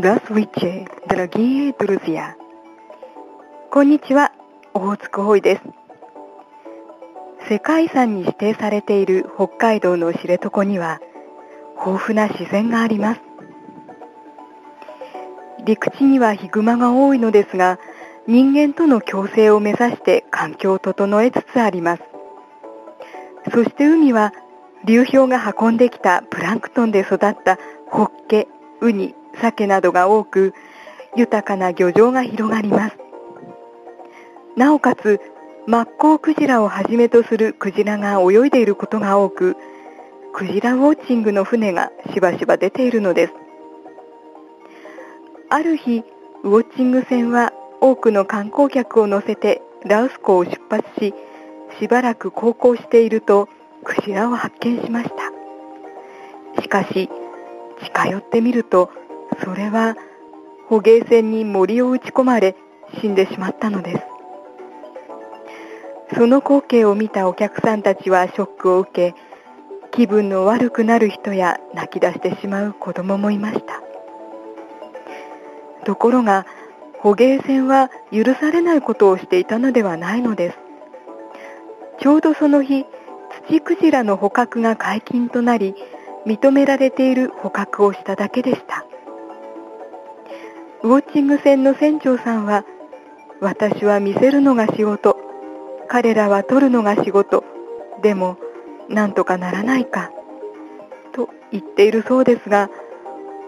[0.00, 2.36] Здравствуйте, дорогие друзья.
[3.68, 4.30] こんにちは、
[4.72, 5.62] オホーツクホイです。
[7.50, 11.00] 世界遺産に指定されている北海道の知床には
[11.84, 13.20] 豊富な自然があります。
[15.64, 17.80] 陸地にはヒグマが多いのですが、
[18.28, 22.04] 人間との共生を目指して環境を整えつつあります。
[23.52, 24.32] そして海は
[24.84, 27.58] 流氷が運んできたプランクトンで育った
[27.90, 28.46] ホッケ、
[28.80, 30.54] ウニ、 鮭などが多く、
[31.16, 32.96] 豊かな漁場が広がります。
[34.56, 35.20] なおかつ、
[35.66, 39.56] マッコウクジラをはじめとするクジラが泳いでいることが多く、
[40.32, 43.32] クジラウォッチングの船がしばしば出ているのです。
[45.50, 46.04] ある日、
[46.42, 51.14] ウォッチング船は多くの観光客を乗せてラウス港を出発し、
[51.80, 53.48] しばらく航行していると
[53.84, 56.62] クジラを発見しました。
[56.62, 57.08] しかし、
[57.82, 58.90] 近寄ってみると、
[59.44, 59.96] それは
[60.68, 62.56] 捕鯨船に森を打ち込まれ
[63.00, 64.18] 死んでしまったのです。
[66.14, 69.14] その光景を見たお客さんたちはショックを受け、
[69.90, 73.82] 気分の悪くなる人や泣き出してしまう子供もいました。
[75.84, 76.46] ところが、
[77.00, 80.58] 捕鯨船は許されないことをしていたのではないのです。
[82.00, 82.84] ちょうどその日、
[83.46, 85.74] ツチクジラの捕獲が解禁となり、
[86.26, 88.84] 認められている捕獲をしただけでした。
[90.82, 92.64] ウォッチング船の船長さんは、
[93.40, 95.16] 私は見せるのが仕事、
[95.88, 97.44] 彼らは取るのが仕事、
[98.00, 98.38] でも、
[98.88, 100.12] なんとかならないか、
[101.12, 102.70] と言っているそうですが、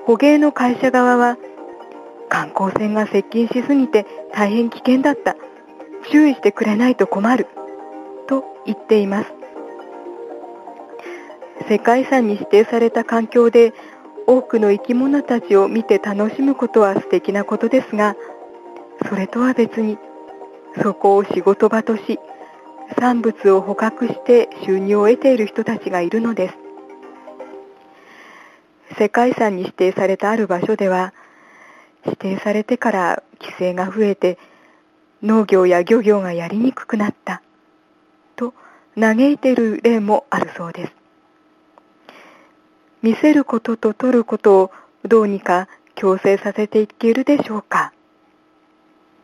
[0.06, 1.38] 捕鯨の会社側は、
[2.28, 5.36] 観光船が接近しすぎて大変危険だった。
[6.10, 7.46] 注意してくれないと困る。
[8.26, 9.32] と言っています。
[11.68, 13.72] 世界遺産に指定された環境で
[14.30, 18.14] 多くの生き物たちを見て楽しむことは素敵なことですが、
[19.08, 19.98] それとは別に、
[20.80, 22.20] そこを仕事場とし、
[23.00, 26.54] 産物を捕獲して収入を得ている人たちがいるのです。
[29.00, 31.12] 世界遺産に指定されたある場所では、
[32.04, 34.38] 指定されてから規制が増えて
[35.24, 37.42] 農業や漁業がやりにくくなった
[38.36, 38.54] と
[38.96, 40.99] 嘆いている例もあるそうです。
[43.02, 44.70] 見せることと取ることを
[45.04, 47.92] どうにか強制させていけるでしょうか。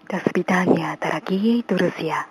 [0.08, 2.28] ダスビターニア・タラギエイトルスヤ。